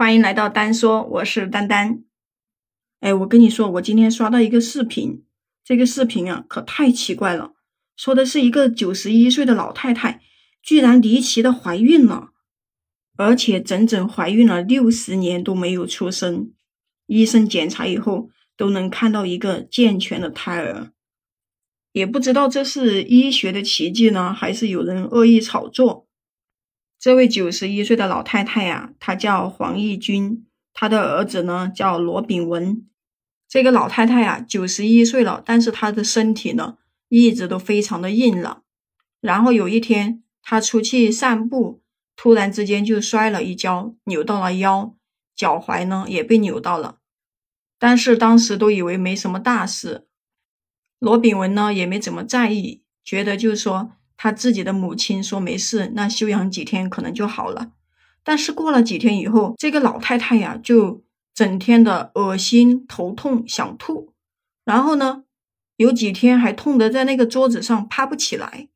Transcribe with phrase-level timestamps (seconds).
[0.00, 2.04] 欢迎来到丹说，我是丹丹。
[3.00, 5.22] 哎，我跟你说，我今天刷到一个视频，
[5.62, 7.52] 这个视频啊可太奇怪了，
[7.98, 10.22] 说的是一个九十一岁的老太太
[10.62, 12.30] 居然离奇的怀孕了，
[13.18, 16.50] 而且整整怀孕了六十年都没有出生，
[17.04, 20.92] 医生检查以后都能看到一个健全的胎儿，
[21.92, 26.06] 也不知道这是医学的奇迹呢，还是有人恶意炒作。
[27.00, 32.86] 这位九十一岁的老太太呀，她叫黄义军，她的儿子呢叫罗炳文。
[33.48, 36.76] 这个老太太呀，九十一岁了，但是她的身体呢
[37.08, 38.64] 一直都非常的硬朗。
[39.22, 41.80] 然后有一天，她出去散步，
[42.14, 44.94] 突然之间就摔了一跤，扭到了腰，
[45.34, 46.98] 脚踝呢也被扭到了。
[47.78, 50.06] 但是当时都以为没什么大事，
[50.98, 53.92] 罗炳文呢也没怎么在意，觉得就是说。
[54.22, 57.72] 他自己的母亲说没事，那休养几天可能就好了。
[58.22, 61.02] 但是过了几天以后，这个老太太呀就
[61.32, 64.12] 整天的恶心、头痛、想吐，
[64.62, 65.24] 然后呢，
[65.76, 68.68] 有几天还痛得在那个桌子上趴不起来，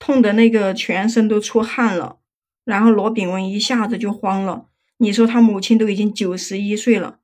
[0.00, 2.18] 痛的那个全身都出汗了。
[2.64, 7.20] 然后罗炳文一下子就慌了，你说他母亲都已经九十一岁了，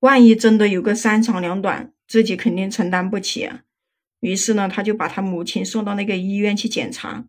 [0.00, 3.60] 万一真的有个三长两短，自己肯定承担不起啊。
[4.20, 7.26] 于是呢，他就把他母亲送到那个医院去检查，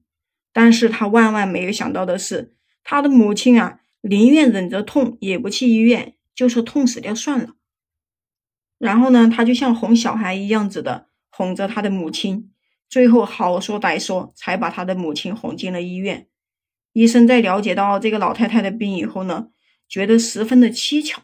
[0.52, 7.56] 但是他万万没有想到的是，他的母亲啊，宁愿忍着痛也不去医院，就说痛死掉算了。
[8.78, 12.52] 然后呢，他就像哄小孩一样子的哄着他的母亲，
[12.90, 16.28] 最后好说歹说，才把他的母亲哄进了医院。
[16.94, 19.50] 医生在了解到这个老太太的病以后呢，
[19.88, 21.20] 觉得十分的蹊跷，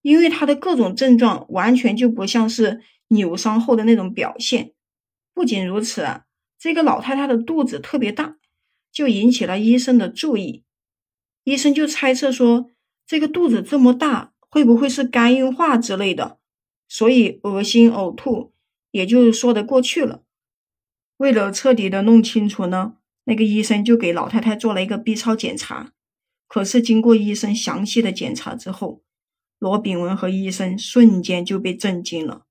[0.00, 4.72] 因为她的各种症状完全就不像是扭伤后的那种表现。
[5.36, 6.24] 不仅如此啊，
[6.58, 8.38] 这个老太太的肚子特别大，
[8.90, 10.64] 就引起了医生的注意。
[11.44, 12.70] 医生就猜测说，
[13.06, 16.38] 这个肚子这么大，会不会是肝硬化之类的？
[16.88, 18.54] 所以恶心呕吐
[18.90, 20.22] 也就说得过去了。
[21.18, 22.94] 为了彻底的弄清楚呢，
[23.24, 25.92] 那个医生就给老太太做了一个 B 超检查。
[26.48, 29.02] 可是经过医生详细的检查之后，
[29.58, 32.45] 罗炳文和医生瞬间就被震惊了。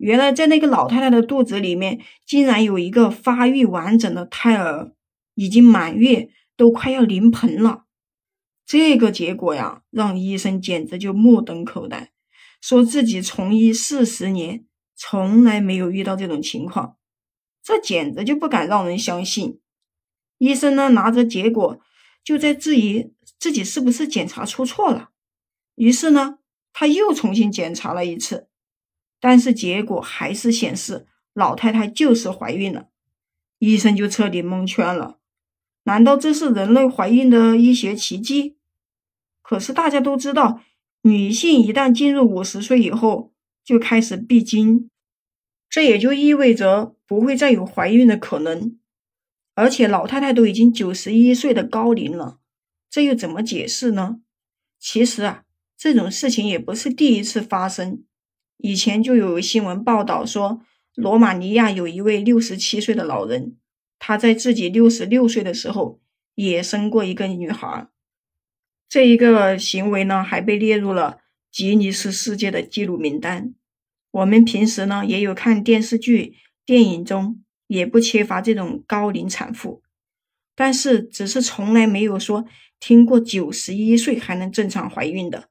[0.00, 4.94] 原来在那个老太太的肚子里面，竟然有一个发育完整的胎儿，
[5.34, 7.84] 已经满月，都快要临盆了。
[8.64, 12.12] 这个结果呀，让医生简直就目瞪口呆，
[12.62, 14.64] 说自己从医四十年，
[14.96, 16.96] 从来没有遇到这种情况，
[17.62, 19.60] 这简直就不敢让人相信。
[20.38, 21.78] 医生呢，拿着结果
[22.24, 25.10] 就在质疑自己是不是检查出错了，
[25.74, 26.38] 于是呢，
[26.72, 28.49] 他又重新检查了一次。
[29.20, 32.88] 但是结果还是显示老太太就是怀孕了，
[33.58, 35.18] 医生就彻底蒙圈了。
[35.84, 38.56] 难道这是人类怀孕的医学奇迹？
[39.42, 40.62] 可是大家都知道，
[41.02, 43.32] 女性一旦进入五十岁以后
[43.64, 44.90] 就开始闭经，
[45.68, 48.78] 这也就意味着不会再有怀孕的可能。
[49.54, 52.38] 而且老太太都已经九十一岁的高龄了，
[52.88, 54.20] 这又怎么解释呢？
[54.78, 55.44] 其实啊，
[55.76, 58.04] 这种事情也不是第一次发生。
[58.62, 60.60] 以前就有新闻报道说，
[60.94, 63.56] 罗马尼亚有一位六十七岁的老人，
[63.98, 66.00] 他在自己六十六岁的时候
[66.34, 67.88] 也生过一个女孩。
[68.88, 71.18] 这一个行为呢，还被列入了
[71.50, 73.54] 吉尼斯世界的记录名单。
[74.10, 76.34] 我们平时呢也有看电视剧、
[76.66, 79.82] 电影中也不缺乏这种高龄产妇，
[80.54, 82.44] 但是只是从来没有说
[82.78, 85.48] 听过九十一岁还能正常怀孕的。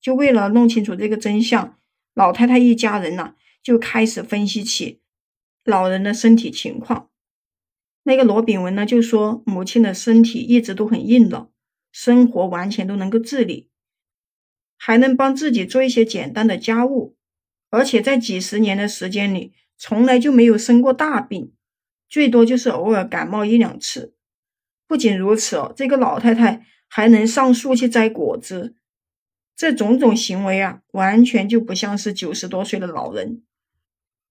[0.00, 1.76] 就为了弄清楚这个真相。
[2.14, 5.00] 老太太一家人呢，就开始分析起
[5.64, 7.10] 老人的身体情况。
[8.04, 11.50] 那个罗炳文呢，就说母亲的身体一直都很硬朗，
[11.92, 13.70] 生活完全都能够自理，
[14.76, 17.16] 还能帮自己做一些简单的家务，
[17.70, 21.52] 而且在几十年的时间里，从来就没有生过大病，
[22.08, 24.14] 最多就是偶尔感冒一两次。
[24.88, 28.74] 不仅如此哦，这个老太太还能上树去摘果子。
[29.54, 33.42] 这种种行为啊，完全就不像是九十多岁的老人。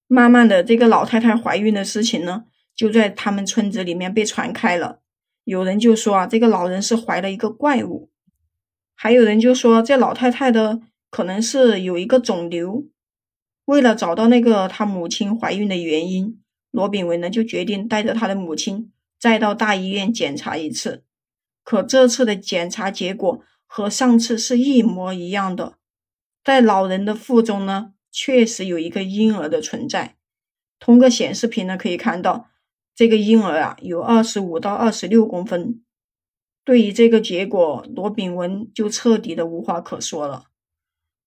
[0.07, 2.43] 慢慢的，这个老太太怀孕的事情呢，
[2.75, 4.99] 就在他们村子里面被传开了。
[5.45, 8.09] 有人就说啊，这个老人是怀了一个怪物；
[8.93, 12.87] 还有人就说，这老太太的可能是有一个肿瘤。
[13.65, 16.41] 为了找到那个他母亲怀孕的原因，
[16.71, 21.05] 罗炳文呢就决定带着他的母亲再到大医院检查一次。
[21.63, 23.41] 可这次的检查结果。
[23.73, 25.77] 和上次是一模一样的，
[26.43, 30.17] 在老人的腹中呢，确实有一个婴儿的存在。
[30.77, 32.49] 通过显示屏呢，可以看到
[32.93, 35.81] 这个婴儿啊，有二十五到二十六公分。
[36.65, 40.47] 对于这个结果，罗炳文就彻底的无话可说了。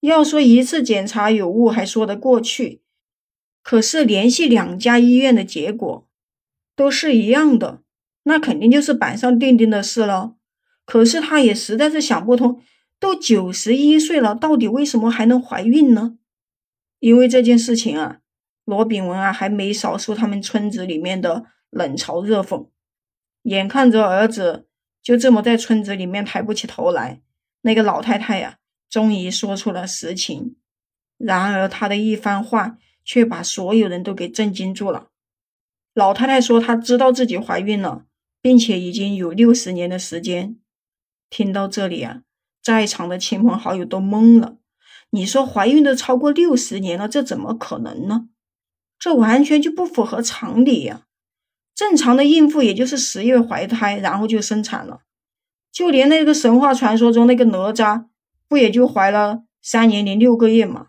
[0.01, 2.83] 要说一次检查有误还说得过去，
[3.63, 6.07] 可是联系两家医院的结果
[6.75, 7.81] 都是一样的，
[8.21, 10.35] 那肯定就是板上钉钉的事了。
[10.85, 12.61] 可是她也实在是想不通，
[12.99, 16.17] 都九十一岁了，到底为什么还能怀孕呢？
[16.99, 18.19] 因为这件事情啊，
[18.63, 22.69] 罗炳文啊还没少受他们村子里面的冷嘲热讽，
[23.43, 24.67] 眼看着儿子。
[25.03, 27.21] 就这么在村子里面抬不起头来，
[27.61, 28.57] 那个老太太呀，
[28.89, 30.55] 终于说出了实情。
[31.19, 35.09] 然而她的一番话却把所有人都给震惊住了。
[35.93, 38.05] 老太太说她知道自己怀孕了，
[38.41, 40.57] 并且已经有六十年的时间。
[41.29, 42.21] 听到这里啊，
[42.61, 44.57] 在场的亲朋好友都懵了。
[45.11, 48.27] 你说怀孕都超过六十年了，这怎么可能呢？
[48.99, 51.03] 这完全就不符合常理呀！
[51.75, 55.01] 正常的孕妇也就是十月怀胎，然后就生产了。
[55.71, 58.05] 就连那个神话传说中那个哪吒，
[58.47, 60.87] 不也就怀了三年零六个月吗？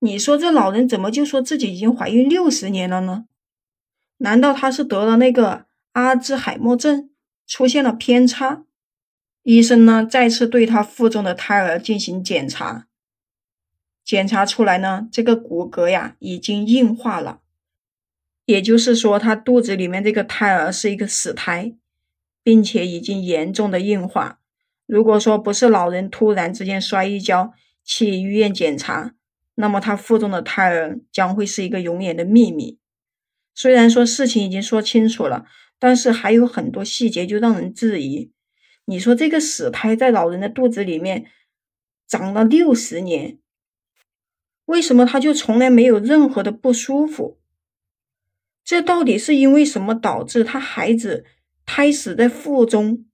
[0.00, 3.26] 你说这老人怎么就说自己已经怀孕六十年了呢？
[4.18, 7.10] 难道他是得了那个阿兹海默症，
[7.46, 8.64] 出现了偏差？
[9.42, 12.86] 医生呢，再次对他腹中的胎儿进行检查，
[14.04, 17.40] 检查出来呢，这个骨骼呀已经硬化了。
[18.44, 21.74] 也就是说，他肚子里面这个胎儿是一个死胎，
[22.42, 24.40] 并且已经严重的硬化。
[24.86, 27.54] 如果说不是老人突然之间摔一跤
[27.84, 29.14] 去医院检查，
[29.54, 32.78] 那么他腹中的胎儿将会是一个永远的秘密。
[33.54, 35.46] 虽然说事情已经说清楚了，
[35.78, 38.32] 但是还有很多细节就让人质疑。
[38.90, 41.26] 你说这个死胎在老人的肚子里面
[42.08, 43.38] 长了六十年，
[44.64, 47.38] 为什么他就从来没有任何的不舒服？
[48.64, 51.24] 这到底是因为什么导致他孩子
[51.64, 53.06] 胎死在腹中？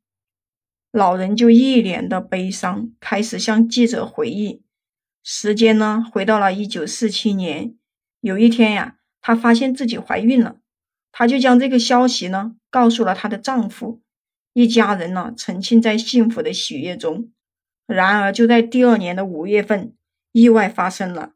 [0.90, 4.62] 老人就一脸的悲伤，开始向记者回忆。
[5.22, 7.76] 时间呢，回到了一九四七年。
[8.20, 10.56] 有一天呀，她发现自己怀孕了，
[11.12, 14.00] 她就将这个消息呢告诉了她的丈夫。
[14.56, 17.30] 一家人呢沉浸在幸福的喜悦中。
[17.86, 19.92] 然而，就在第二年的五月份，
[20.32, 21.32] 意外发生了。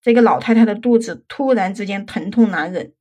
[0.00, 2.92] 这个老太太的肚子突然之间疼痛难忍。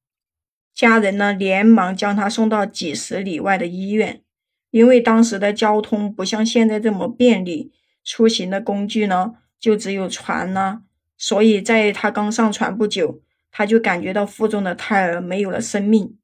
[0.74, 4.24] 家人呢，连忙将她送到几十里外的医院，
[4.72, 7.72] 因为当时的交通不像现在这么便利，
[8.04, 10.82] 出行的工具呢就只有船呢，
[11.20, 13.22] 所以在他刚上船不久，
[13.52, 16.18] 他就感觉到腹中的胎儿没有了生命。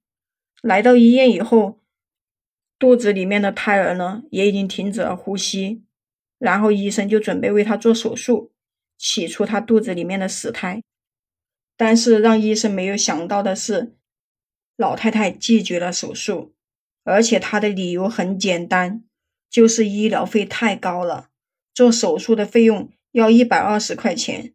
[0.64, 1.81] 来到医院以后，
[2.82, 5.84] 肚子里面的胎儿呢也已经停止了呼吸，
[6.40, 8.52] 然后医生就准备为他做手术，
[8.98, 10.82] 取出他肚子里面的死胎。
[11.78, 13.94] 但是让医生没有想到的是。
[14.78, 16.56] 老太太拒绝了手术，
[17.04, 19.04] 而且她的理由很简单，
[19.48, 21.30] 就是医疗费太高了，
[21.72, 24.54] 做手术的费用要一百二十块钱，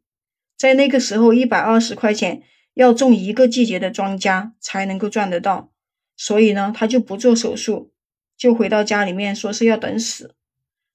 [0.56, 2.42] 在那个时候，一百二十块钱
[2.74, 5.70] 要种一个季节的庄稼才能够赚得到，
[6.16, 7.92] 所以呢，她就不做手术，
[8.36, 10.34] 就回到家里面说是要等死。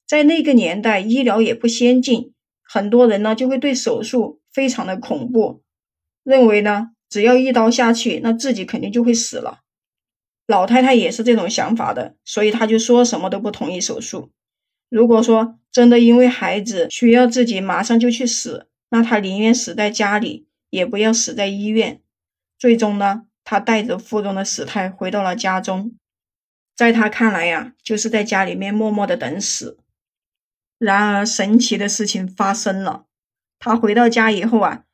[0.08, 5.62] 在那个年代，医疗也不先进，很多人呢就会对手术非常的恐怖，
[6.24, 6.92] 认为呢。
[7.12, 9.60] 只要一刀下去，那自己肯定就会死了。
[10.48, 14.32] 老太太也是这种想法的，所以她就说什么都不同意手术。
[14.88, 22.00] 如果说真的因为孩子需要自己马上就去死，那她宁愿死在家里，也不要死在医院。
[22.58, 25.92] 最终呢，她带着腹中的死胎回到了家中，
[26.82, 29.78] 在他看来呀，就是在家里面默默的等死。
[30.80, 33.06] 然而神奇的事情发生了，
[33.60, 34.86] 他回到家以后啊。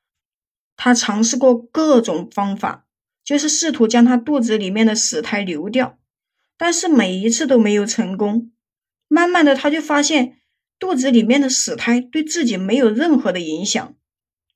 [0.75, 2.85] 他尝试过各种方法，
[3.23, 5.97] 就是试图将他肚子里面的死胎流掉，
[6.57, 8.51] 但是每一次都没有成功。
[9.07, 10.39] 慢慢的，他就发现
[10.77, 13.95] 肚子里面的死胎对自己没有任何的影响，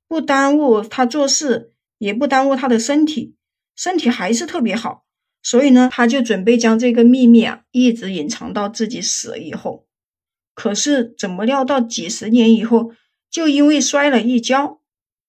[0.06, 3.38] 不耽误他做事，也不耽误他的身体，
[3.74, 5.06] 身体还是特别好。
[5.44, 9.88] 所以呢，他就准备将这个秘密啊一直隐藏到自己死了以后。
[10.54, 12.92] 可是怎么料到几十年以后，
[13.30, 14.82] 就因为摔了一跤。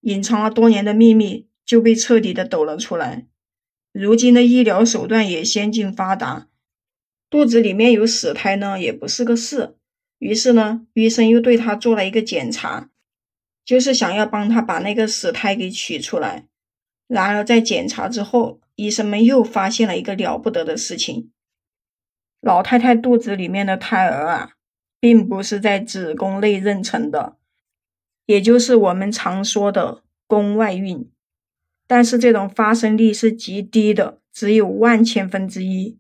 [0.03, 3.29] 隐藏了多年的秘密就被彻底的抖了出来。
[3.93, 6.49] 如今的医疗手段也先进发达，
[7.31, 9.77] 肚子里面有死胎呢也不是个事。
[10.19, 12.91] 于是呢，医生又对他做了一个检查，
[13.65, 16.49] 就是想要帮他把那个死胎给取出来。
[17.07, 21.31] 然而在检查之后，医生们又发现了一个了不得的事情：
[22.41, 24.55] 老太太肚子里面的胎儿啊，
[24.99, 27.37] 并不是在子宫内妊娠的。
[28.27, 31.11] 也就是我们常说的宫外孕，
[31.87, 35.99] 但是这种发生率是极低的，只有万千分之一。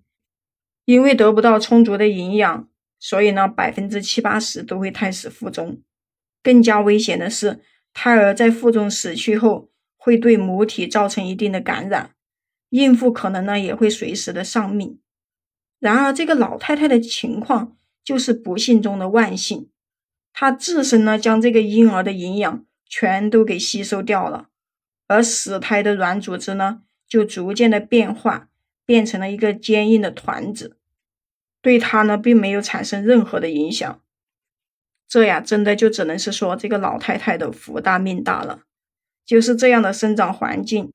[0.84, 5.80] 因为得不到充足的营养，所以呢，百分之七八十都会胎死腹中。
[6.42, 7.60] 更加危险的是，
[7.92, 12.14] 胎儿在腹中死去后，会对母体造成一定的感染，
[12.72, 14.98] 孕妇可能呢也会随时的丧命。
[15.78, 19.68] 然而，这个老太太的情况就是不幸中的万幸，
[20.32, 24.48] 她自身呢将这个婴儿的营养全都给吸收掉了，
[25.06, 28.48] 而死胎的软组织呢就逐渐的变化，
[28.86, 30.78] 变成了一个坚硬的团子。
[31.60, 34.00] 对她呢，并没有产生任何的影响，
[35.06, 38.62] 这呀，真的就只能是说这个老太太的福大命大了。
[39.24, 40.92] 就是这样的生长环境，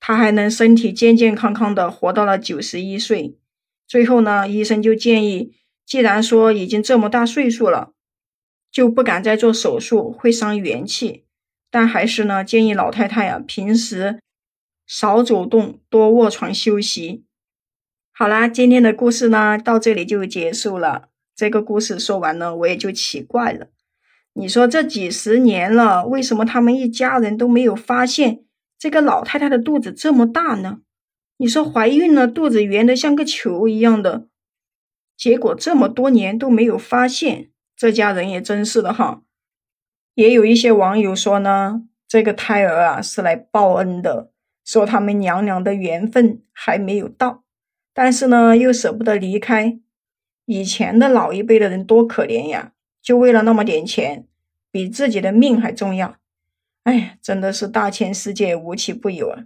[0.00, 3.38] 她还能身体健健康康的活到了九十一岁。
[3.86, 5.52] 最后呢，医生就建议，
[5.86, 7.92] 既然说已经这么大岁数了，
[8.70, 11.24] 就不敢再做手术，会伤元气。
[11.70, 14.20] 但还是呢，建议老太太呀，平时
[14.86, 17.24] 少走动，多卧床休息。
[18.12, 21.08] 好啦，今天的故事呢，到这里就结束了。
[21.34, 23.66] 这个故事说完了，我也就奇怪了。
[24.34, 28.44] 你说这几十年了，为什么他们一家人都没有发现
[28.78, 30.80] 这个老太太的肚子这么大呢？
[31.36, 34.28] 你说怀孕了，肚子圆的像个球一样的，
[35.16, 39.22] 结果这么多年都没有发现，这家人也真是的哈。
[40.14, 44.30] 也有一些网友说呢，这个胎儿啊是来报恩的，
[44.64, 47.42] 说他们娘俩的缘分还没有到。
[47.92, 49.80] 但是呢，又舍不得离开。
[50.46, 54.26] 以前的老一辈的人多可怜呀，就为了那么点钱，
[54.70, 56.16] 比自己的命还重要。
[56.84, 59.44] 哎，真的是大千世界无奇不有啊！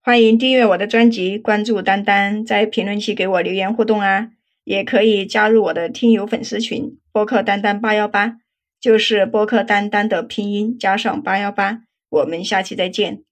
[0.00, 4.30] 欢迎订阅我的专辑，关注丹丹，在评论区给我留言互动啊，
[4.62, 8.38] 也可以加入我的听友粉丝群，播客丹丹八幺八，
[8.80, 11.80] 就是播客丹丹的拼音加上八幺八。
[12.08, 13.24] 我们下期再见。